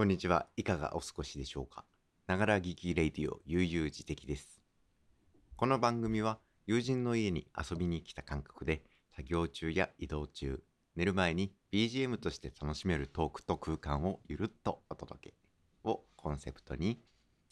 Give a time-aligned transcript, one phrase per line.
[0.00, 0.46] こんにちは。
[0.56, 1.84] いかがお過ごしでしょうか？
[2.26, 4.62] ながら聞きレイディオ悠々自適です。
[5.56, 8.82] この番組は友人の家に遊びに来た感覚で
[9.14, 10.62] 作業中や移動中、
[10.96, 15.34] 寝る前に BGM として楽しめるトークと空間をゆるっとお届け
[15.84, 16.98] をコンセプトに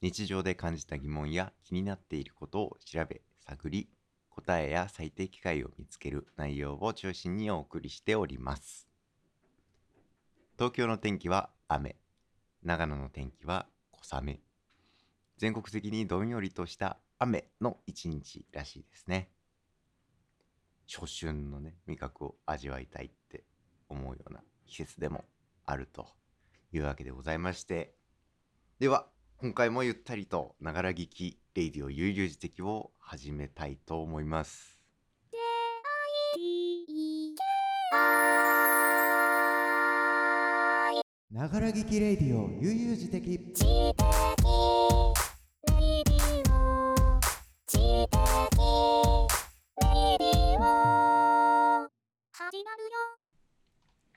[0.01, 3.91] 日常で感じた疑問や気になっていることを調べ、探り、
[4.31, 8.89] 答えや最適解を見つける内容を中心にお送りしております。
[10.57, 11.97] 東京の天気は雨。
[12.63, 14.41] 長野の天気は小雨。
[15.37, 19.31] 全国的にどんよりとした雨の一日らしいですね。
[20.89, 23.45] 初春のね、味覚を味わいたいって
[23.89, 25.25] 思うような季節でも
[25.65, 26.09] あると
[26.73, 27.95] いうわけでございまして。
[28.81, 29.07] では、
[29.37, 34.79] 今回もゆったりとながら聞きレイディオ悠々自適を始めたいと思います。
[41.31, 43.39] ながら聞きレイディオ悠々自適。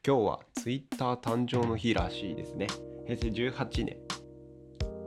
[0.03, 2.67] 今日はツイッター誕生の日らしいですね。
[3.05, 3.97] 平成18年、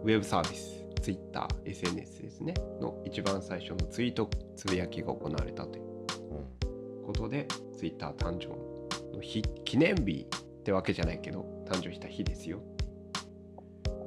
[0.02, 2.52] ウェブサービス、ツイッター、SNS ですね、
[2.82, 5.84] の一番最初のツイート、つぶやきが行われたという。
[7.06, 8.48] ことで、ツイッター誕生
[9.16, 12.60] の日、記念日ってわけじゃないけど、誕生した日ですよ。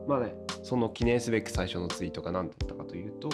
[0.08, 3.30] まあね、その記念すべき最初のツイートが何だったかというと、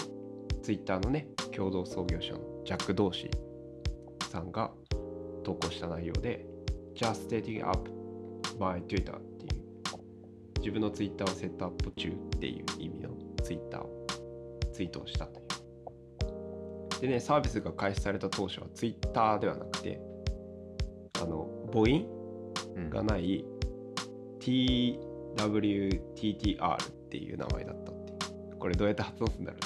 [0.61, 4.71] ツイッターのね、共同創業者のジャック・ドーシーさんが
[5.43, 6.45] 投稿した内容で、
[6.95, 7.89] just setting up
[8.57, 9.63] by Twitter っていう
[10.59, 13.09] 自分のツイッターをセットアップ中っていう意味の
[13.43, 14.07] ツイッターを
[14.71, 17.01] ツイートをしたという。
[17.01, 19.99] でね、サービスが開始された当初はツイッターではなくて、
[21.21, 22.23] あの、母音
[22.75, 23.45] うんがない
[25.37, 28.57] TWTTR っていう名前だったっていう。
[28.59, 29.61] これどうやって発音するんだろう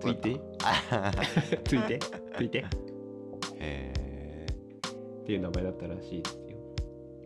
[0.00, 0.40] ついて？
[0.64, 1.12] あ
[1.64, 1.98] ついて？
[2.36, 2.64] ついて？
[3.58, 4.46] へ
[5.22, 6.56] っていう名前だったらしいですよ。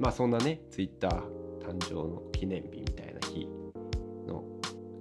[0.01, 1.23] まあそんなね、ツイッター
[1.61, 3.49] 誕生の記念日みたいな日
[4.27, 4.45] の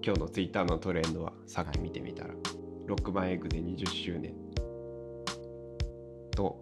[0.03, 2.35] 今日のツイッターのトレンドはさっき見てみたら、
[2.85, 4.35] ロックマンエッグで20周年
[6.31, 6.59] と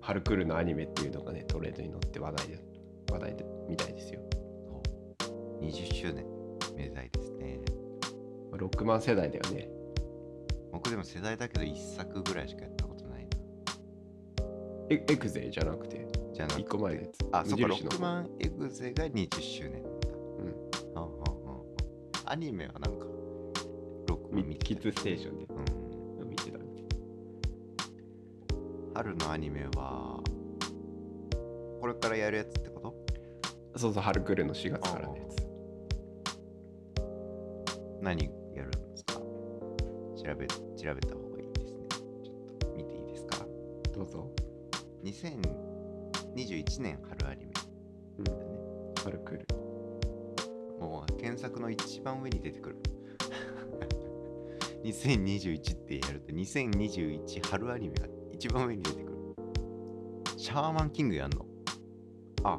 [0.00, 2.58] ハルクールのアニメっていうのがね、トレンドに乗って話題で
[3.10, 4.20] 話題でみたいですよ。
[5.60, 6.24] ー20周年
[6.76, 7.60] めでたいですね。
[8.56, 9.68] ロックマン世代だよね。
[10.72, 13.30] 僕でも世代だけど一作ぐらいしかやったことないな。
[14.90, 17.18] エエクゼじゃなくて、じゃあなくて1個前のやつ？
[17.32, 19.88] あ、そっか、ロックマンエグゼが20周年だ。
[19.88, 19.92] う
[20.42, 20.94] ん。
[20.94, 21.62] はんはんはん
[22.26, 23.06] アニメはなんか、
[24.08, 25.46] ロックマン見てたキッズステーションで
[26.20, 26.28] うん。
[26.28, 26.58] 見てた。
[28.94, 30.20] 春のアニメは、
[31.80, 32.94] これからやるやつってこと？
[33.78, 35.49] そうそう、ハルクールの4月からのやつ。
[38.00, 39.14] 何やるんですか？
[39.14, 39.22] 調
[40.36, 41.86] べ、調べた方がいいですね。
[42.24, 43.46] ちょっと見ていいですか？
[43.94, 44.30] どうぞ。
[45.04, 47.52] 2021年春アニメ
[48.18, 48.24] うん。
[48.24, 48.38] だね。
[49.04, 49.46] ハルクール。
[50.80, 52.76] もう検索の一番上に出てくる。
[54.84, 59.18] 2021ってやると2021春アニメが一番上に出てくる。
[60.38, 61.44] シャーマンキングやんの？
[62.44, 62.58] あ、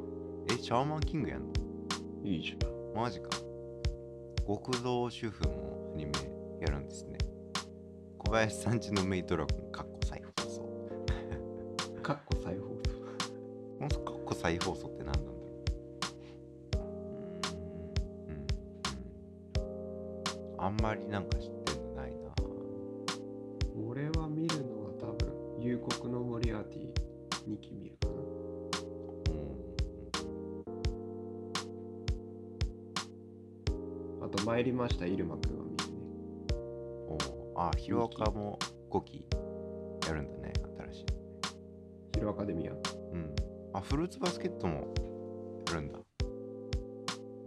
[0.51, 1.47] え、シャーマンキングやんの？
[2.23, 2.95] いいじゃん。
[2.95, 3.30] マジか。
[4.53, 6.11] 極道主婦もアニメ
[6.59, 7.17] やるんですね。
[8.17, 10.61] 小林さんちのメイドラゴン、かっこ再放送。
[12.03, 12.67] かっこ再放送。
[13.79, 15.37] このかっこ再放送って何なんだろう
[16.75, 17.31] うーん
[18.27, 18.43] うん
[20.57, 22.17] うんあんまりなんか知ってるのないな
[23.87, 26.19] 俺は見るのは多分、夕刻の
[34.31, 35.81] と、参りました、イルマくんは見るね。
[37.07, 38.57] おおあヒロアカも
[38.89, 39.25] 5期
[40.07, 40.53] やるんだね
[40.91, 41.05] 新しい
[42.15, 43.35] ヒロアカデミア、うん
[43.73, 44.93] あフルーツバスケットも
[45.67, 45.99] やるんだ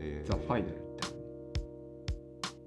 [0.00, 0.84] えーザ・ファイナル。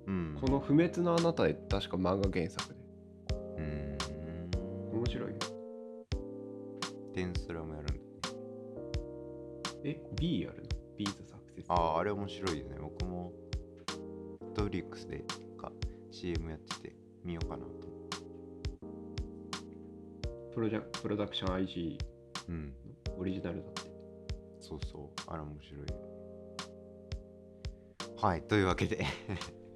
[0.08, 2.76] うんこの不滅のあなたで確か漫画原作で。
[3.58, 5.36] うーん面白いよ。
[7.14, 8.00] テンスラもやるんだね
[9.84, 11.66] え、B やるの ?B ザ・サクセス。
[11.70, 13.32] あああれ面白いよね僕も
[14.78, 15.24] ネットフリックスで
[15.60, 15.72] か
[16.12, 17.72] CM やってて見ようかなと。
[20.54, 21.98] プロジャプロダクション IG
[22.50, 22.74] うん。
[23.08, 23.82] のオリジナルだって。
[24.62, 25.22] そうそう。
[25.28, 25.86] あれ面白いよ。
[28.18, 29.06] はいというわけで。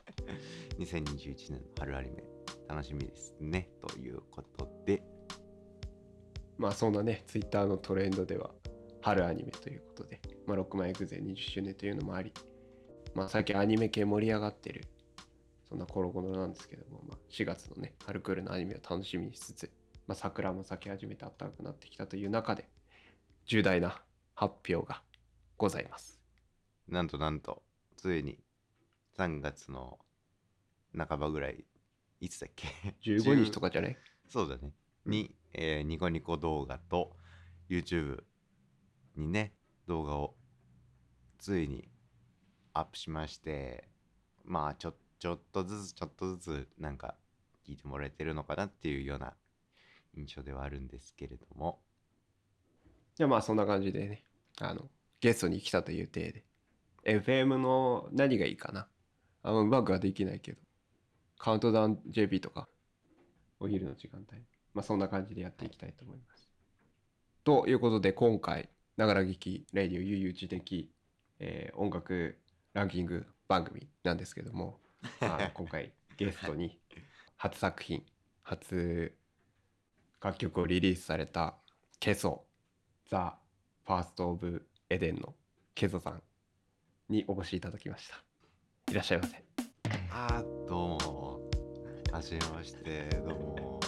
[0.80, 2.24] 2021年の春アニメ
[2.68, 3.70] 楽しみですね。
[3.88, 5.04] ということで。
[6.58, 8.52] まあそんなね、ツイッターのトレンドでは、
[9.02, 12.32] 春アニメということで、まあ、6万エグゼ20周年というのもあり、
[13.14, 14.86] まあ、最近アニメ系盛り上がってる。
[15.70, 19.72] そんなコロコロなんですけども、まあ、4月のね春クールのアニメを楽しみにしつつ、
[20.06, 22.68] まあ、桜も咲き始めて暖かくなってきたという中で
[23.46, 24.02] 重大な
[24.34, 25.02] 発表が
[25.58, 26.20] ございます。
[26.90, 27.64] なんとなんと、
[27.96, 28.38] ついに
[29.18, 29.98] 3月の
[30.98, 31.64] 半ばぐらい、
[32.20, 32.68] いつだっけ
[33.04, 33.98] ？15日とかじゃない？
[34.28, 34.74] そうだね。
[35.06, 37.16] に、えーニコニコ動画と
[37.70, 38.24] YouTube
[39.16, 39.54] にね、
[39.88, 40.36] 動画を
[41.40, 41.88] ついに
[42.74, 43.88] アップしまして、
[44.44, 47.16] まあちょ、ちょっとずつちょっとずつなんか
[47.68, 49.34] 聞いてもらえてるのかなっていうような
[50.16, 51.80] 印象ではあるんですけれども、
[53.16, 54.24] じゃあまあそんな感じでね
[54.60, 54.90] あの
[55.20, 56.44] ゲストに来たという体で。
[57.04, 58.88] FM の何がいいかな。
[59.44, 60.60] あんまうまくはできないけど。
[61.38, 62.68] カウントダウン JP とか
[63.60, 64.42] お昼の時間帯。
[64.74, 66.50] まあそんな感じでやっていきたいと思います。
[67.44, 70.92] ということで今回ながら聞きレディオ悠々自適、
[71.40, 72.38] えー音楽
[72.74, 74.80] ランキング番組なんですけども
[75.20, 76.80] あの今回ゲストに
[77.36, 78.06] 初作品
[78.44, 79.14] 初
[80.22, 81.56] 楽曲をリリースされた
[82.00, 82.46] ケソ
[83.10, 83.38] ザ・
[83.86, 85.36] ファースト・オブ・エデンの
[85.76, 86.24] ケゾさん
[87.10, 88.24] にお越しいただきました。
[88.92, 89.44] いらっしゃいませ。
[90.12, 91.50] あーどうも、
[92.12, 93.80] はじめまして、どうも、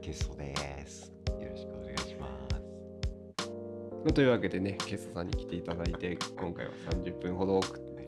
[0.00, 1.12] ゲストです。
[1.40, 3.48] よろしくお願いします。
[3.48, 7.60] まあというわけでね、ケソさんに来ていただいて、今回は30分ほど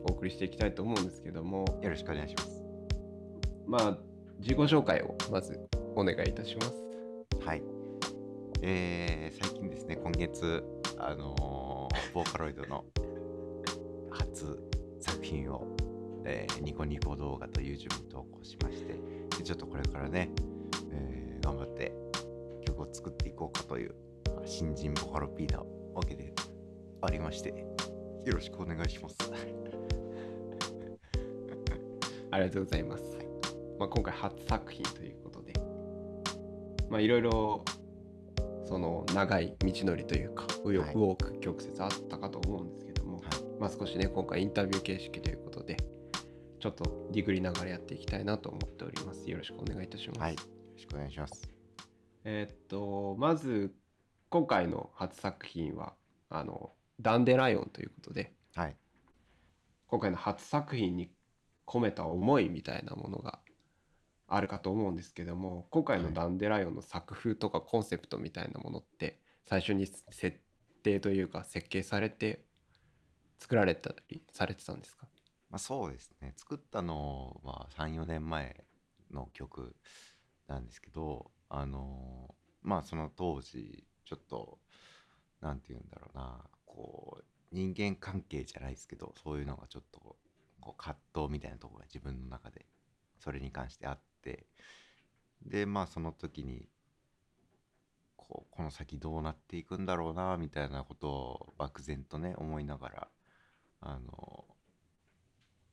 [0.09, 2.63] おお送りしていきたいと思うんですけども、よろしくお願いします。
[3.65, 3.97] まあ、
[4.39, 5.59] 自己紹介をまず
[5.95, 6.73] お願いいたします。
[7.45, 7.63] はい。
[8.61, 10.63] えー、最近ですね、今月、
[10.97, 12.85] あのー ボーカロイドの
[14.09, 14.59] 初
[14.99, 15.63] 作品を、
[16.25, 18.93] えーニコニコ動画と YouTube に投稿しまして、
[19.37, 20.29] でちょっとこれからね、
[20.91, 21.93] えー頑張って
[22.65, 23.95] 曲を作っていこうかという、
[24.35, 25.59] まあ新人ボカロ P な
[25.93, 26.33] わけで
[27.01, 27.49] ありまして、
[28.25, 29.17] よろしくお願いします。
[32.37, 33.17] ありがとうございます。
[33.79, 35.53] まあ、今回初作品ということで、
[36.87, 37.65] まあ、いろいろ
[38.65, 43.23] その長い道のりというか、右はい曲折あったかと思うんですけども、はい
[43.59, 45.77] まあ、少しね、今回インタビュー形式ということで、
[46.59, 49.27] ちょっとディグりながらやっていきたいなと思っております。
[49.31, 50.19] よろしくお願いいたします。
[50.19, 50.33] はい。
[50.33, 50.39] よ
[50.75, 51.49] ろしくお願いします。
[52.23, 53.73] えーっと、まず、
[54.29, 55.95] 今回の初作品は、
[56.29, 58.75] あの、ダンデライオンということで、はい。
[59.87, 61.09] 今回の初作品に
[61.67, 63.39] 込めた思いみたいなものが
[64.27, 66.13] あるかと思うんですけども今回のはい。
[66.13, 70.39] ダンデライオンの作風とかコンセプトみたいなものって最初に設
[70.81, 72.45] 定というか設計されて
[73.39, 75.07] 作られたりされてたんですか？
[75.49, 76.33] まあ、そうですね。
[76.37, 78.65] 作ったのは34年前
[79.11, 79.75] の曲
[80.47, 84.59] なんですけどあのまあその当時ちょっと
[85.41, 86.43] なんて言うんだろうな。
[86.65, 90.17] こう人間関係じゃないですけどそういうのがちょっと
[90.67, 92.65] こう葛藤みたいなところが自分の中で
[93.19, 94.45] それに関してあって
[95.45, 96.67] でまあその時に
[98.17, 103.07] こうこの先どうなっていくんだろうなみたいなことを漠然とね思いながら
[103.79, 104.45] あの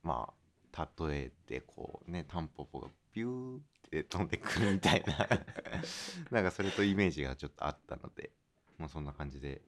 [0.04, 0.32] ま
[0.72, 5.28] あ例えてこうねタンポポがビューって飛んでくるみたいな
[6.30, 8.30] なんかそれとイメージがちょっとあったので
[8.78, 9.60] もうそんな感じで、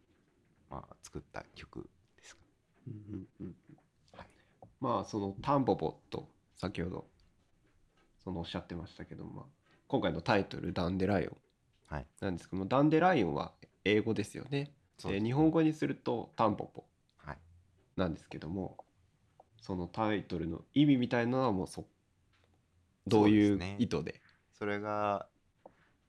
[0.71, 2.43] まあ、作った曲ですか。
[2.87, 2.93] は
[3.51, 3.86] い
[4.81, 7.07] まあそのタンポポと先ほど
[8.23, 9.45] そのおっしゃってましたけど、まあ、
[9.89, 11.37] 今回のタイトル「ダンデライオン。
[11.87, 13.53] はい」なんですけどもダンデライオンは
[13.85, 14.73] 英語ですよね。
[14.99, 16.85] そうで日本語にするとタンポポ。
[17.19, 17.39] はい。
[17.97, 18.77] なんですけども
[19.61, 21.87] そのタイトルの意味みたいなのはもうそ
[23.07, 23.77] どういうそうですね。
[23.79, 24.21] 意図で？
[24.53, 25.29] それが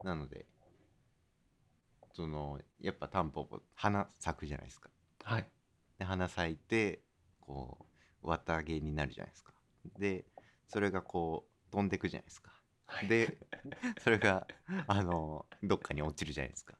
[0.03, 0.45] なので
[2.13, 4.89] そのやっぱタンポポ花咲くじゃないですか。
[5.23, 5.47] はい。
[5.99, 7.03] で花咲いて
[7.39, 7.86] こう
[8.27, 9.53] 綿毛になるじゃないですか。
[9.97, 10.25] で
[10.67, 12.51] それがこう飛んでくじゃないですか。
[12.85, 13.37] はいで
[14.01, 14.47] それが
[14.87, 16.77] あのどっかに落ちるじゃないですか。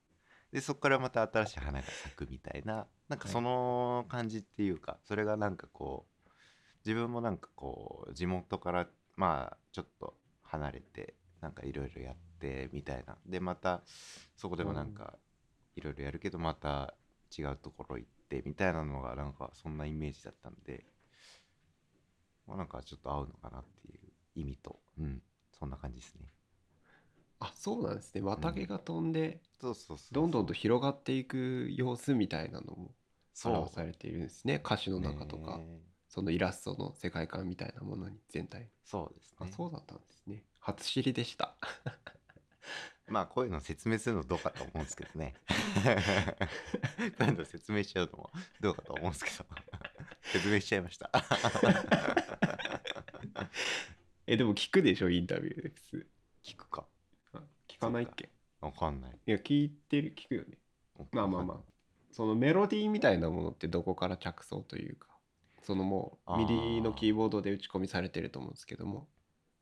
[0.51, 6.29] でそこからまた新しい花が咲くみたいななんかはいその感じっていうか、それがなんかこう
[6.85, 13.83] 自分もなんかこう地元からまあちょっと離れてなんかいろいろやってみたいなでまた
[14.35, 15.17] そこでもなんか
[15.75, 16.93] いろいろやるけどまた
[17.37, 20.85] 違うところ行ってみたいなのがなんかそんなイメージだったんで、
[22.47, 23.99] まあ、なんかちょっと合うのかなっていう
[24.35, 25.21] 意味とうん
[25.59, 26.27] そんな感じですね。
[27.39, 28.21] あそうなんですね。
[28.21, 32.91] 綿毛が飛んでそうそうそうどんどんと広がっていく様子みたいなのも
[33.45, 34.61] 表されているんですね。
[34.63, 35.65] 歌詞の中とか、ね
[36.09, 38.69] そのイラストの世界観みたいなものに全体。
[38.83, 39.35] そうですね。
[39.39, 40.43] あそうだったんですね。
[40.59, 41.55] 初知りでした。
[43.07, 45.35] まあこういうの説明するのどうかと思うんですけどね。
[47.17, 49.45] こういうの説明しちゃうのもどうかと思うんですけど。
[50.31, 51.11] 説明しちゃいました。
[54.27, 55.09] えでも聞くでしょ？
[55.09, 56.07] インタビューで普通。
[56.43, 56.85] 聞くか。
[57.33, 58.29] あ聞かないっけ？
[58.61, 59.19] わかんない。
[59.25, 60.13] いや聞いてる。
[60.15, 60.57] 聞くよね。
[61.11, 61.57] まあまあまあ。
[62.11, 65.07] そのメロディーみたいなものってどこから着想というか。
[65.61, 69.07] そのもう MIDI のキーボードで打ち込みされてると思うんですけども。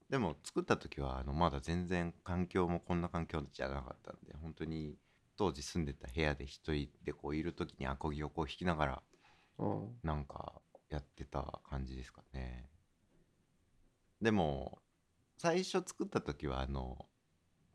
[0.09, 4.99] でも作った時はあのまだ全然環境もこんな環境じゃなかったんで本当に
[5.35, 9.03] 当時住んでた部屋で一人でこういる時にアコギをこう弾きながら
[9.57, 9.99] うん。
[10.03, 12.69] なんかやってた感じですかね
[14.21, 14.79] でも
[15.37, 17.05] 最初作った時はあの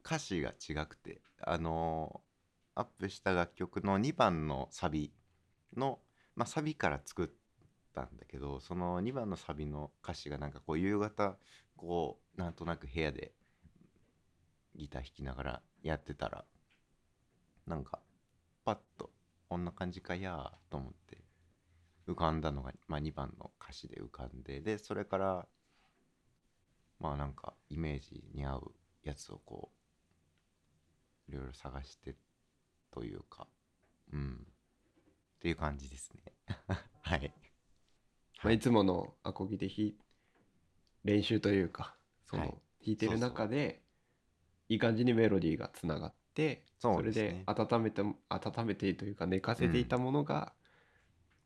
[0.04, 2.20] 歌詞が違くてあの
[2.74, 5.12] アップした楽曲の2番のサビ
[5.76, 5.98] の、
[6.36, 7.28] まあ、サビから作っ
[7.94, 11.36] たんだけどその2番のサビの歌詞がなんかこう夕方
[11.76, 13.32] こうなんとなく部屋で
[14.76, 16.44] ギター弾きながらやってたら
[17.66, 18.00] なんか
[18.64, 19.10] パッと
[19.48, 21.18] こんな感じかやーと思って
[22.08, 25.46] 浮かんだのが、まあ、2番の歌詞で浮かんででそれから
[27.00, 29.70] まあなんかイメージに合うやつをこ
[31.28, 32.14] ういろいろ探して
[32.92, 33.46] というか
[34.12, 34.46] うん。
[35.36, 36.32] っていう感じですね。
[37.02, 37.32] はい。
[38.42, 38.58] まあ、い。
[38.58, 39.96] つものアコギで弾い
[41.04, 42.50] 練習というかその、はい。
[42.50, 42.60] 弾
[42.94, 43.82] いてる中で
[44.68, 50.54] いい感じにメロディーがつながってそれで温めて温めてというか寝かせていたものが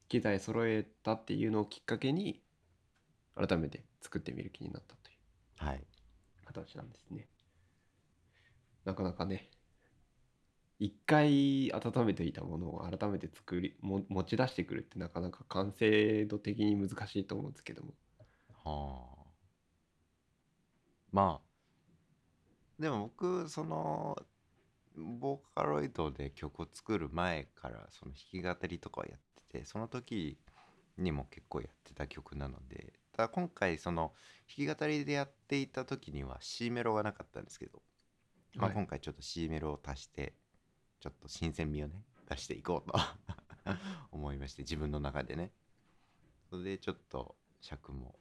[0.09, 2.41] 機材揃えたっていうのをきっかけに
[3.35, 4.95] 改めて作ってみる気になった
[6.45, 7.29] 形なんですね。
[8.85, 9.51] なかなかね
[10.79, 17.95] 一回温めていたものを改めて作りも持ち出してくるってなかなか完成度的に難しいと思うんですけども。
[18.65, 19.25] はあ。
[21.13, 21.55] まあ
[22.79, 24.17] でも僕その
[24.97, 30.39] ボーカロイドで曲を作る前からその弾き語りとかをやっててその時
[30.99, 34.13] にも結構やってた曲なのでただ今回その
[34.57, 37.81] 弾き語りでやっていた時には C メロがなかったんですけど、
[38.57, 38.75] まあ、はい。
[38.75, 40.35] 今回ちょっと C メロを足して
[41.01, 42.99] ちょっと新鮮味をね出していこうと
[44.11, 45.53] 思いまして自分の中でね。
[46.51, 48.19] それでちょっと尺も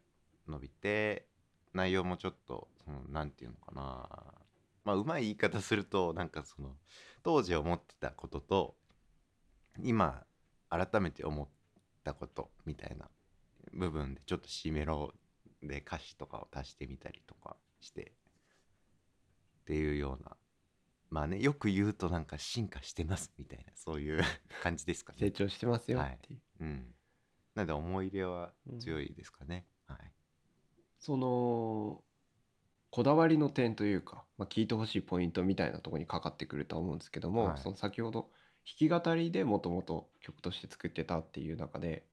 [0.47, 1.27] 伸びて
[1.73, 4.43] 内容もちょっとそのなんていうのかな。
[4.83, 6.77] まあうまい言い方するとなんかその
[7.23, 8.75] 当時思ってたことと
[9.81, 10.25] 今
[10.69, 11.47] 改めて思っ
[12.03, 13.09] たことみたいな
[13.71, 15.13] 部分でちょっと C メロ
[15.61, 18.11] で歌詞とかを足してみたりとかして
[19.61, 20.35] っていうような
[21.09, 24.23] まあねよく言うとなんか進化してますみたいなそういう
[24.63, 25.19] 感じですかね。
[25.19, 26.95] 成長してますよはいっていう、うん。
[27.53, 29.67] なので思い入れは強いですかね。
[29.85, 30.11] はい。
[30.99, 32.03] その
[32.89, 38.31] こだわりの点というか、まあ、聞いてほしいポイントみたいなところにかかってくるとは思うんですけども、はいその先ほど
[38.65, 42.05] 弾き語りでもともと曲として作ってたっていう中で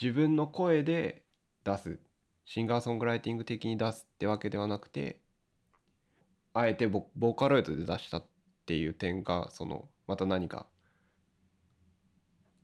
[0.00, 1.24] 自分の声で
[1.64, 1.98] 出す
[2.44, 5.20] シンガーソングライティング的に出すってわけではなくて
[6.54, 8.26] あえてボボーカロイドで出したっ
[8.66, 10.66] ていう点がそのまた何か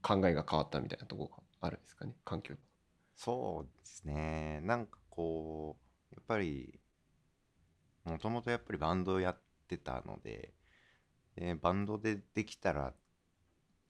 [0.02, 2.54] 考えが変わったみたいなとこがあるんですかね環境
[3.16, 4.60] そうですね。
[4.62, 5.76] なんかこ
[6.12, 6.80] う、やっぱり、
[8.04, 10.52] もともとやっぱりバンドをやってたので、
[11.36, 12.94] でバンドでできたら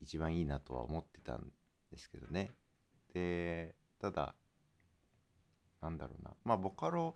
[0.00, 1.52] 一番いいなとは思ってたん
[1.90, 2.52] ですけどね。
[3.14, 4.36] で、ただ、
[5.80, 6.30] なんだろうな。
[6.44, 7.14] まあ、ボカロ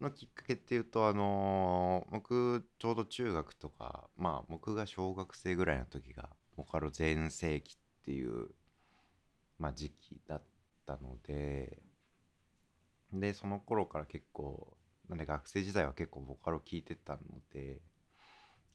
[0.00, 8.48] のきっかけっていうと、あのー僕、ちょうど中学とか、まあ、僕が小学生ぐらいの時が、ボカロ全盛期っていう、
[9.58, 10.42] まあ、時期だっ
[10.86, 11.82] たので、
[13.12, 14.76] で、その頃から結構、
[15.08, 17.20] なんで学生時代は結構ボカロ聴いてたの
[17.52, 17.80] で、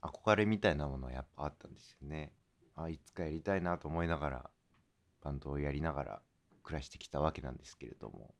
[0.01, 2.33] 憧れみたいなものはやっぱあったんですよね。
[2.75, 4.49] あ、いつかやりたいなと思いながら、
[5.23, 6.21] バンドをやりながら
[6.67, 8.35] 暮らしてきたわけなんですけれども、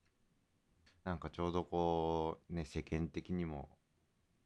[1.05, 3.69] なんかちょうどこう、ね、世間的にも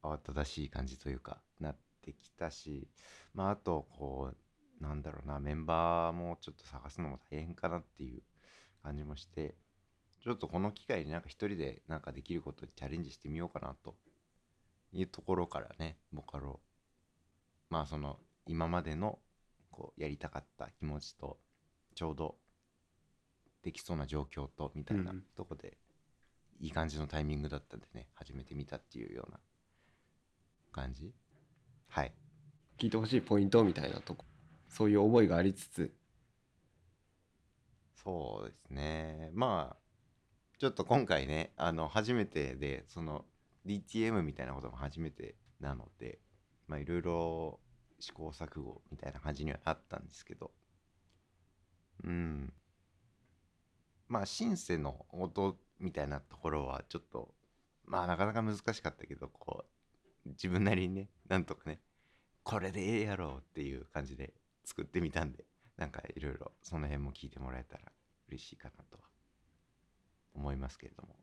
[0.03, 2.87] 慌ただしい感じというか、なってきたし、
[3.33, 4.31] まあ、あと、こ
[4.79, 8.21] う、なんだろうな、メンバーもちょっと探すのも大変かなっていう
[8.83, 9.55] 感じもして、
[10.23, 13.95] ちょっとこの機会になんか一人でなんかできることにチャレンジしてみようかなと
[14.93, 16.59] いうところからね、ボカロ。
[17.71, 19.17] まあその今までの
[19.71, 21.39] こうやりたかった気持ちと
[21.95, 22.35] ちょうど
[23.63, 25.77] できそうな状況とみたいなうんとこで
[26.59, 29.39] いい感じのタイミングだったんでね、始めてみたっていうような
[30.71, 31.11] 感じ。
[31.87, 32.13] はい。
[32.77, 34.25] 聞いてほしいポイントみたいなとこ
[34.67, 35.93] そういう思いがありつつ
[38.03, 39.29] そうですね。
[39.33, 39.77] まあ、
[40.57, 43.25] ちょっと今回ね、あの、初めてで、その、
[43.65, 46.19] DTM みたいなことも初めてなので、
[46.67, 47.59] まあ、いろいろ
[47.99, 50.51] 試行錯誤みたいな感じにはなったんですけど、
[52.03, 52.53] うん。
[54.11, 57.33] まあシンセの音みたいなところはちょっと
[57.85, 59.63] まあなかなか難しかったけどこ
[60.25, 61.79] う自分なりにねなんとかね
[62.43, 64.33] これでええやろうっていう感じで
[64.65, 65.45] 作ってみたんで
[65.77, 67.89] なんかいろいろその辺も聞いてもらえたら
[68.27, 69.03] 嬉しいかなとは
[70.33, 71.15] 思いますけれども。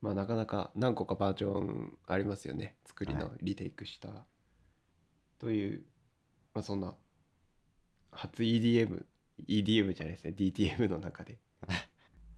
[0.00, 2.76] まあなかなか何個かバージョンありますよね。
[2.86, 4.26] 作りのはいリテイクした、
[5.38, 5.86] という
[6.54, 6.96] まあそんな
[8.10, 9.06] 初 EDM
[9.46, 10.34] EDM じゃないですね。
[10.36, 11.38] DTM の中で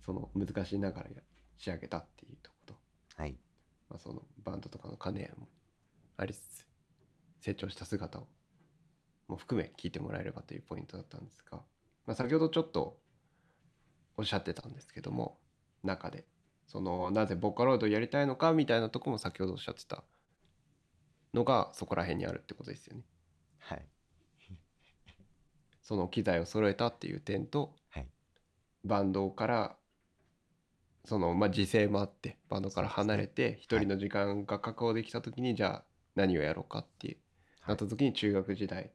[0.04, 1.22] その難しいながらや
[1.58, 2.74] 仕上げたっていうとこと、
[3.16, 3.36] はい。
[3.88, 5.48] まあ、そのバンドとかの兼ね合いも
[6.16, 6.66] ありつつ
[7.40, 8.26] 成長した姿を
[9.28, 11.58] も含め聞いてもらえればというポイントだったんですが、
[12.06, 12.98] まあ、先ほどちょっと
[14.16, 15.38] おっしゃってたんですけども
[15.82, 16.24] 中で。
[16.66, 20.02] そのなぜボカロイドをやりたいのかみたいなとこも先ほどおっしゃってた
[21.34, 23.02] のがそこら辺にあるってことですよね。
[23.58, 23.86] はい。
[25.82, 28.08] その機材を揃えたっていう点とはい。
[28.84, 29.76] バンドから
[31.04, 35.84] そのまあ時勢もあってバンドから離れて一人の時間が確保できた時にじゃあ
[36.14, 37.16] 何をやろうかっていう
[37.66, 38.90] なった時に中学時代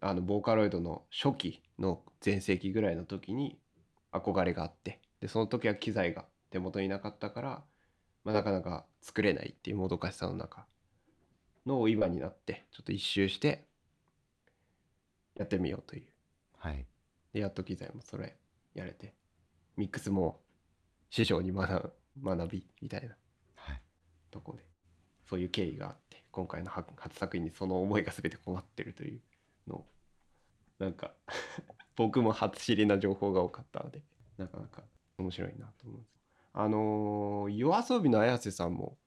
[0.00, 3.58] あのボーカロイドの初期の全盛期ぐらいの時に
[4.12, 7.62] 憧れがあってでその時は機材が手元になかったから、
[8.24, 10.66] まあ、なかなか作れないっていうもどかしさの中
[11.66, 13.66] の今になってちょっと一周して
[15.36, 16.04] やってみようという。
[16.58, 16.86] はい。
[17.32, 18.36] でやっと機材もそれ
[18.74, 19.14] やれて
[19.76, 20.40] ミックスも
[21.10, 23.16] 師匠に学学びみたいな。
[23.56, 23.82] はい。
[24.30, 24.66] とこで。
[25.28, 29.20] そういう経緯があって今回のは初作品にその思いが全て困ってるという
[29.66, 29.86] のを
[30.78, 31.12] なんか
[31.96, 34.02] 僕も初知りな情報が多かったので
[34.36, 34.84] なかなか
[35.18, 36.16] 面白いなと思うんです。
[36.52, 38.98] あのー、夜遊びの綾瀬さんも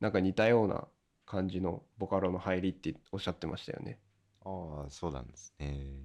[0.00, 0.86] なんか似たような
[1.24, 4.00] 感じのボカロの入りっておっしゃってましたよね。
[4.44, 6.02] ああそうなんですね。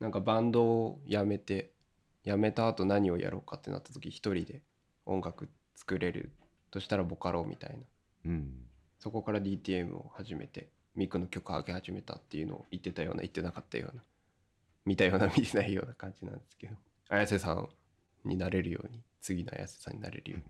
[0.00, 1.71] なんかバンドを辞めて
[2.24, 4.62] 辞めた後何をやろうかってなった時一人で
[5.06, 6.32] 音楽作れる
[6.70, 7.76] としたらボカロみたいな。
[8.26, 8.52] うん。
[8.98, 14.02] そこから DTM を始めてミクの曲を上げ始めたっていうのを言ってたような言ってなかったような
[14.84, 16.74] 見たような見てないような感じなんですけど
[17.08, 17.68] 綾瀬さん
[18.24, 20.46] になれるように次の綾瀬さんになれるように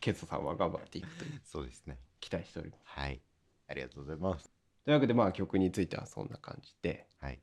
[0.00, 1.96] ケソさんは頑張っていくというそうですね。
[2.20, 2.82] 期待しております。
[2.84, 3.20] はい。
[3.68, 4.50] ありがとうございます。
[4.84, 7.38] というわけでまあ曲についてはそんな感じではい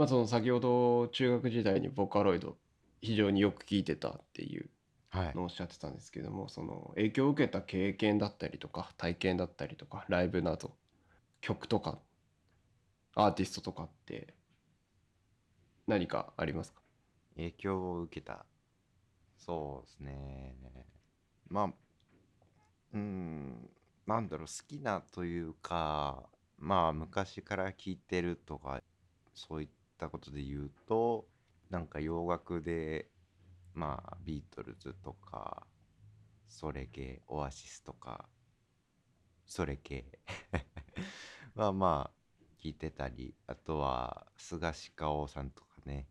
[0.00, 2.58] まあその先ほど中学時代にボカロイド
[3.02, 4.70] 非常によく聴いてたっていう
[5.10, 5.34] はい。
[5.34, 10.78] のをおっしゃってたんですけどもその影響を受けた経験だったりとか体験だったりとかライブなど
[11.42, 12.02] 曲とか
[13.14, 14.34] アーティストとかって
[15.86, 16.80] 何かありますか？
[17.36, 18.46] 影響を受けた。
[19.36, 20.56] そうですね。
[21.48, 21.74] まあ
[22.92, 23.70] うん
[24.06, 28.82] なんだろう好きなというかまあ昔から聴いてるとか
[29.34, 29.68] そういっ
[30.00, 31.26] たことで言うと
[31.68, 33.06] なんか洋楽で
[33.74, 35.66] まあビートルズとか
[36.48, 38.24] それ系オアシスとか
[39.46, 40.06] それ系
[41.54, 46.08] まあまあ聞いてたりあとは菅氏香さんとかね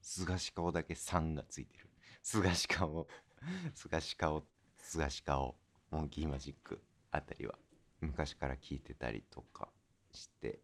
[0.00, 1.88] 菅氏顔だけ3がついてる。
[2.24, 3.06] 菅氏顔
[3.74, 4.44] 菅氏顔
[4.78, 5.56] 菅氏顔
[5.90, 7.58] モンキーマジックあたりは
[8.00, 9.68] 昔から聞いてたりとか
[10.12, 10.60] して。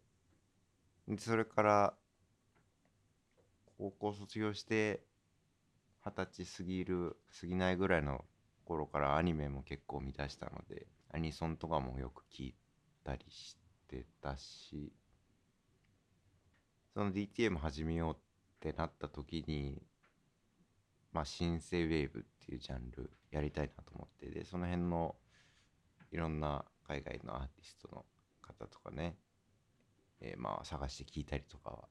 [1.17, 1.98] それから
[3.79, 5.05] 高校卒業して
[6.05, 8.25] 二十歳過ぎる過ぎないぐらいの
[8.65, 12.55] 頃からアニメも結構見出したのでアニソンとかもよく聞い
[13.05, 13.55] たりし
[13.87, 14.91] てたし
[16.93, 18.17] その DTM 始めようっ
[18.59, 19.81] てなった時に
[21.13, 25.15] まあシンセウェーブっていうジャンルやりたいなと思ってでその辺の
[26.11, 28.05] いろんな海外のアーティストの
[28.41, 29.15] 方とかね、
[30.19, 31.87] えーまあ探して聞いたりとかは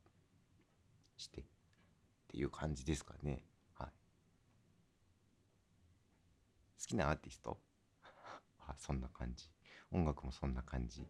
[1.17, 1.45] して
[2.29, 3.43] っていう感じですかね。
[3.75, 3.89] はい。
[6.81, 7.59] 好きなアーティスト？
[8.67, 9.51] あそんな感じ。
[9.91, 11.03] 音楽もそんな感じ。
[11.03, 11.09] 好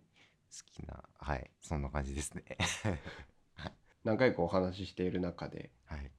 [0.64, 2.44] きなはいそんな感じですね。
[4.04, 6.10] 何回かお話ししている中ではい。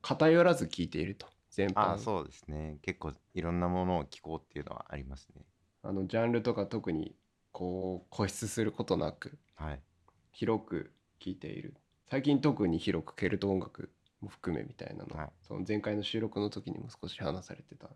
[0.00, 1.92] 偏らず聴いていると全般。
[1.92, 2.78] あそうですね。
[2.82, 5.44] 結構いろんなものを聞こうっていうのはありますね。
[5.82, 7.14] あのジャンルとか特に
[7.52, 9.82] こう固執することなくはい。
[10.32, 11.76] 広く聴いている。
[12.10, 15.28] 最近特に広くケルト音楽も含めみたいなの、はい。
[15.42, 17.88] その前回の収録の時にも少し話されてた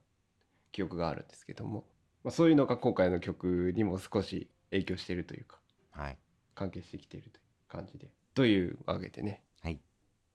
[0.70, 1.84] 記憶があるんですけども、
[2.24, 5.58] まあ、そういうのが今回の曲にも少し影響しているというか。
[5.90, 6.18] はい。
[6.54, 8.08] 関係してきているという感じで。
[8.34, 9.42] というわけでね。
[9.62, 9.80] はい。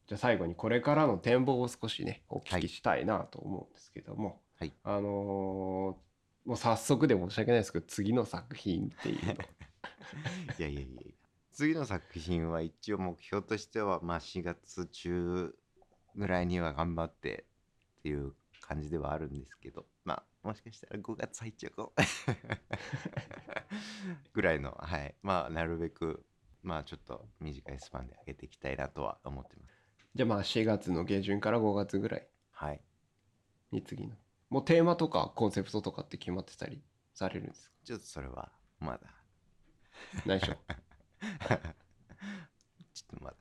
[0.07, 4.73] じゃあ最後にこれからの展望を少しねお聞きしたいなと思うんですけども、はい。
[4.83, 6.07] あのー
[6.47, 9.33] もう早速で申し訳ないですけど次の作品っていうの。
[10.57, 11.13] いやいやいやいや。
[11.51, 15.53] 次の作品は一応目標としてはまあ4月中
[16.17, 17.45] ぐらいには頑張って
[17.99, 21.93] っていう感じではあるんですけどまあもしかしたら5月入っちゃうかも。
[24.33, 25.15] ぐらいのはい。
[25.21, 26.25] まあなるべく
[26.63, 29.73] まあちょっと短いスパンで上げていきたいなとは思ってます。
[30.15, 32.81] じゃあまあ4月の下旬から5月ぐらいはい。
[33.71, 34.15] に次の。
[34.49, 36.81] もうテーマとかコンセプトとかって決まってたり
[37.13, 37.75] されるんですか？
[37.85, 39.07] ちょっとそれはまだ。
[40.25, 43.35] 内緒 ちょっとまだ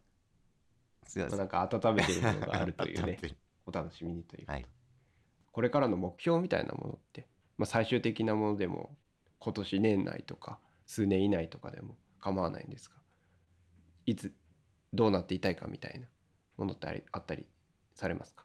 [1.07, 3.19] すいませんなんか温めてるものがあるというね。
[3.67, 4.67] お楽しみにというか、はい。
[5.51, 8.97] これからの目標みたいなものって、まあ、最終的なものでも
[9.39, 12.97] 今年年内とか数年以内とかでも構わないんですが
[14.05, 14.35] いつ
[14.93, 16.07] どうなっていたいかみたいな
[16.57, 17.47] ものってありあったり
[17.95, 18.45] されますか？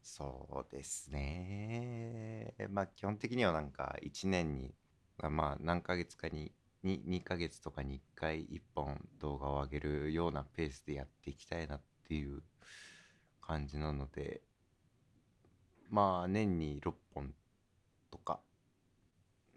[0.00, 2.54] そうですね。
[2.70, 4.74] まあ基本的にはなんか1年に
[5.18, 6.52] まあまあ何ヶ月かに
[6.84, 12.42] 2, 2ヶ月とかに1回1本動画を上げるようなペースでやっていきたいなってていう
[13.40, 14.42] 感じなので
[15.90, 17.34] まあ年に6本
[18.10, 18.40] とか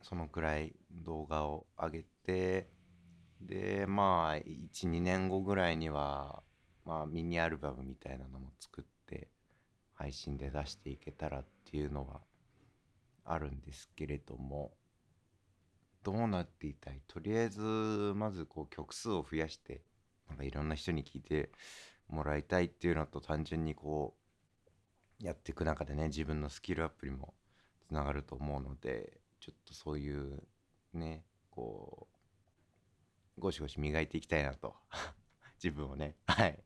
[0.02, 2.70] そのくらい動画を上げて
[3.42, 6.42] でまあ12年後ぐらいには
[6.86, 9.30] まあミニアルバムみたいなのも作って
[9.94, 12.22] 配信で出していけたらっていうのは
[13.26, 14.72] あるんですけれども
[16.04, 17.02] どうなっていたい？
[17.08, 17.62] とりあえず
[18.16, 19.82] まずこう曲数を増やして
[20.30, 21.50] なんかいろんな人に聞いて
[22.10, 24.16] もらいたいっていうのと単純にこ
[25.22, 27.34] うやっていく中でね自分のスキルアップにも
[27.88, 30.44] つながると思うのでちょっとそういう
[30.94, 32.18] ねこう
[33.40, 34.76] ゴシゴシ磨いていきたいなと。
[35.64, 36.16] 自分をね。
[36.26, 36.60] はい。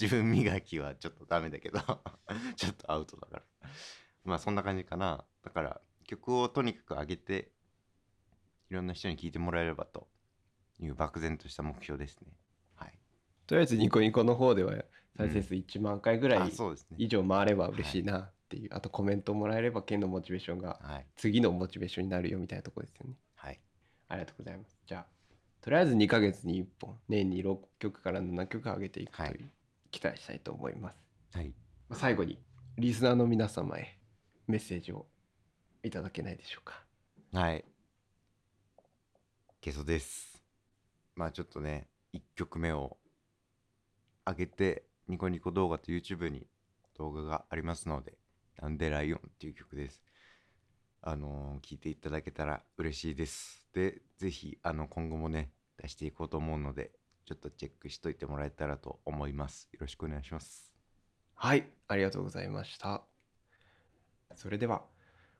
[0.00, 1.80] 自分磨きはちょっとダメだけど。
[2.56, 3.70] ちょっとアウトだから。
[4.24, 5.24] まあそんな感じかな。
[5.42, 7.50] だから曲をとにかく上げて
[8.70, 10.08] いろんな人に聴いてもらえればと
[10.78, 12.32] いう漠然とした目標ですね。
[13.48, 14.74] とりあえずニコニコの方では
[15.16, 16.52] 再生数1万回ぐらい
[16.98, 23.58] 以上回れば嬉しいなっていう、あとコメントもらえれば県のモチベーションがはい次のモチベーションになるよみたいなところですよねはい
[24.08, 24.78] ありがとうございます。
[24.86, 25.06] じゃあ、
[25.62, 29.50] とりあえず2ヶ月に1本、年に6曲から7曲上げていくという、はい
[29.90, 30.98] 期待したいと思います。
[31.32, 31.48] はい
[31.88, 32.38] まあ最後に、
[32.76, 33.98] リスナーの皆様へ
[34.46, 35.06] メッセージを
[35.82, 36.84] いただけないでしょうか。
[37.32, 37.64] はい。
[39.62, 40.44] ゲソです。
[41.14, 42.98] まあちょっとね、1曲目を
[44.28, 46.46] 上げて、ニコニコ動画と YouTube に
[46.98, 48.18] 動画がありますので、
[48.60, 50.02] なんでライオンっていう曲です。
[51.00, 53.64] あのー聞いていただけたら嬉しいです。
[53.72, 56.90] で、ぜひ、あの、今後もね、出していこうと思うので、
[57.24, 59.68] ちょっとチェックしといてもらえたらと思います。
[59.72, 60.72] よろしくお願いします。
[61.34, 63.02] はい、ありがとうございました。
[64.34, 64.82] それでは、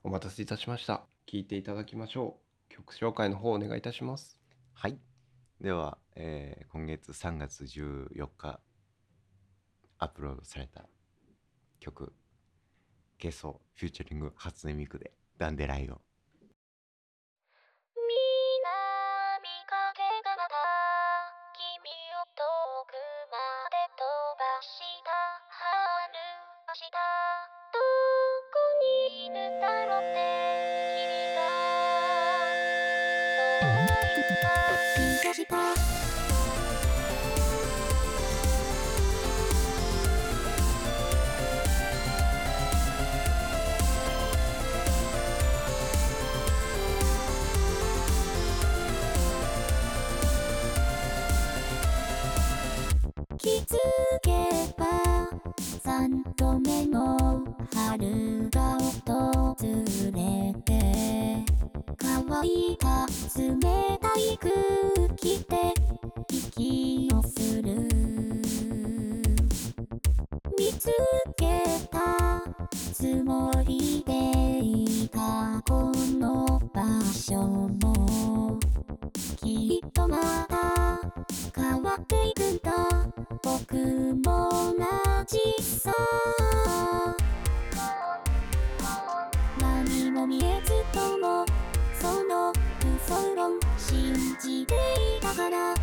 [0.03, 1.07] お待たせいたしました。
[1.27, 2.39] 聴いていただきましょ
[2.71, 2.75] う。
[2.75, 4.39] 曲紹介の方お願いいたします。
[4.73, 4.99] はい。
[5.61, 8.61] では、えー今月3月14日
[10.01, 10.89] アップロードされた
[11.81, 12.13] 曲、
[13.19, 16.01] ゲソフューチャリング初音ミクでダンデライオン。
[70.79, 70.89] つ
[71.37, 72.41] けた
[72.95, 74.13] つもりで
[74.65, 77.43] いたこの場所
[77.83, 78.61] も。
[79.39, 81.01] きっとまた
[81.53, 82.73] 変わっていくんだ
[83.43, 83.75] 僕
[84.25, 84.77] も同
[85.27, 85.93] じさ。
[89.61, 91.45] 何も見えずとも
[92.01, 92.53] その
[93.03, 95.75] 嘘論信じていたから。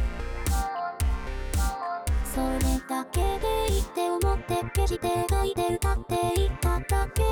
[2.33, 7.23] それだけでいいって思って決して書いて歌っていただけ。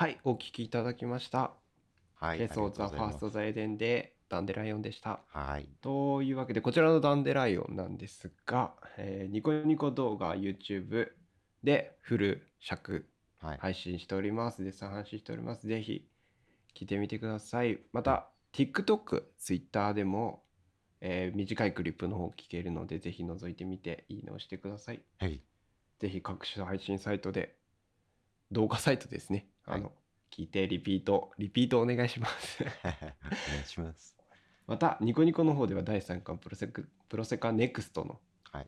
[0.00, 1.50] はいお聞きいただきました
[2.14, 2.38] はい。
[2.38, 5.68] ケソザ・ありがとうございますファースト・ザ・エデンでダンデライオンでしたはい。
[5.82, 11.08] というわけでこちらのダンデライオンなんですが、えーニコニコ動画 YouTube
[11.62, 13.10] でフル尺
[13.42, 13.58] はい。
[13.58, 14.64] 配信しております。
[14.64, 15.66] 絶賛配信しております。
[15.66, 16.08] ぜひ
[16.74, 17.80] 聞いてみてください。
[17.92, 20.44] また、TikTok、Twitter でも、
[21.02, 25.02] えー短いクリップの方聞けるので、ぜひ覗いてみて、いいねをしてください。
[25.18, 25.42] はい。
[25.98, 27.54] ぜひ各種配信サイトで、
[28.50, 29.46] 動画サイトですね。
[29.72, 29.90] あの、は
[30.30, 32.62] 聞いてリピート、リピートお願いします。
[32.82, 32.94] お願
[33.62, 34.16] いします。
[34.66, 38.66] また、ニコニコの方では第3巻プロセクプロセカネクストの、はい。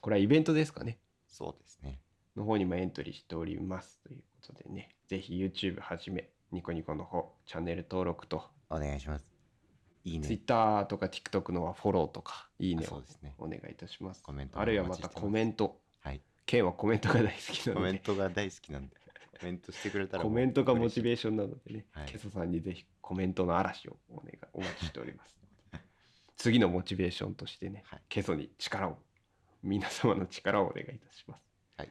[0.00, 0.98] これはイベントですかね。
[1.26, 2.00] そうですね。
[2.36, 9.26] の方にもエントリーしておりますということでね、ぜひ YouTube はじめ、ニコニコの方、チャンネル登録と、お願いします。
[10.04, 10.26] いいね。
[10.26, 13.34] Twitter とか TikTok のはフォローとか、いいねをあそうですね。
[13.38, 14.22] お願いいたします。
[14.22, 15.80] コメントもあるいはまたコメント。
[16.00, 16.22] はい。
[16.46, 18.97] ケンはコメントが大好きなコメンので、トが大好きなんで、コ
[19.42, 25.36] メントしてくれたらコメントがモチーベーションなのでね、はいケソさんにぜひコメントの嵐をお願いお待ちしております。
[26.36, 28.98] 次のモチベーションとしてね、はいケソに力を、
[29.62, 31.42] 皆様の力をお願いいたします。
[31.76, 31.88] はい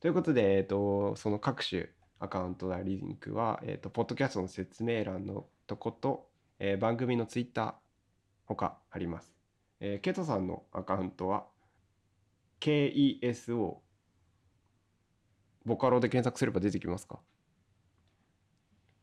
[0.00, 1.88] ということで、えっと、その各種
[2.20, 7.74] アカウントやリンクは、えっと、ポッドキャストの説明欄のとこと、えー番組のツイッター
[8.46, 9.34] 他あります。
[9.80, 11.46] えーケトさんのアカウントは
[12.60, 13.78] KESO
[15.68, 17.20] ボカロで検索すれば出てきますか？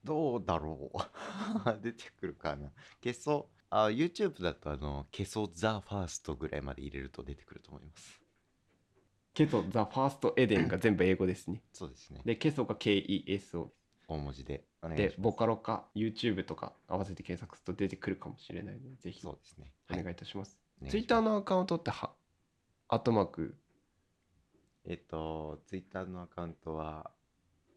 [0.04, 1.00] どうだろう
[1.82, 2.72] 出てくるかな。
[3.02, 8.22] ケソ、あ、YouTube だとあの、ケソザファーストぐらいまで入れると出てくると思います。
[9.34, 11.64] ケソザ・ファースト・エデンが全部英語ですね。
[11.74, 12.22] そうですね。
[12.24, 13.70] で、ケソが KESO
[14.08, 15.16] 大文字でで。
[15.18, 19.74] ボカロか YouTube とか合わせて検索すると出てくるかもしれないので、ぜひおそうですね。
[19.90, 20.60] 願はいいいたします。
[20.80, 22.16] お願いします Twitter のアカウントっては、
[22.88, 23.58] アットマーク、
[24.88, 27.12] えっと、Twitter のアカウントは、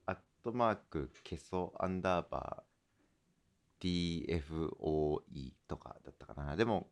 [0.07, 6.57] アットマーク、ケソアンダーバー TFOE とかだったかな。
[6.57, 6.89] でも、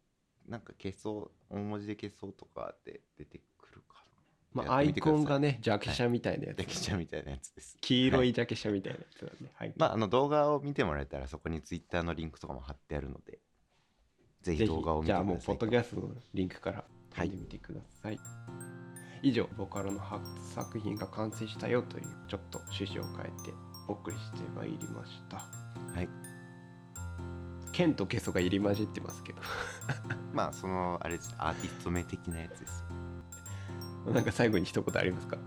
[0.49, 4.05] なんかケソ、大文字でケソとかで出てくるか
[4.53, 6.55] まあ、アイコンがね、ジャケ写みたいなやな。
[6.55, 7.77] つ、できちゃうみたいなやつです。
[7.81, 9.73] 黄色はいいジャケ写みたいなやつなんで、はい。
[9.77, 13.39] まあ、あの動画を見てもらえたら、そこに Twitter のリンクとかも貼ってあるので、
[14.43, 15.49] ぜひ動画を見じゃあてください。
[15.49, 18.76] もうポッドキャストのリンクからはい見てみてください。
[19.27, 20.01] 以上ボカロの
[20.55, 23.53] 作品が完成したよというちょっと趣旨を変えて
[23.89, 25.39] お送りしてまいりました。
[25.39, 26.09] はい。
[27.73, 29.43] 剣とケソが入り混じってますけど。
[30.33, 31.35] まあそのあれです。
[31.39, 32.85] アーティスト名的なやつです。
[34.15, 35.39] なんか最後に一言ありますか？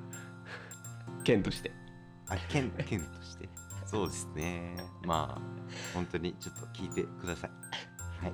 [1.24, 1.72] 剣として。
[2.28, 3.48] あ剣剣として。
[3.86, 4.76] そうですね。
[5.06, 5.42] まあ
[5.94, 7.52] 本当にちょっと聞いてください。
[8.26, 8.34] はい。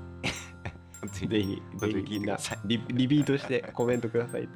[1.07, 4.49] ぜひ、ぜひみんなリ、リピートしてコメントください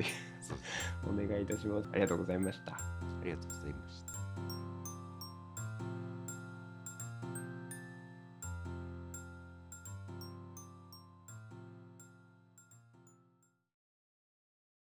[1.08, 1.90] お願いいたします。
[1.92, 2.74] ありがとうございました。
[2.74, 2.78] あ
[3.24, 3.89] りがとうございまし。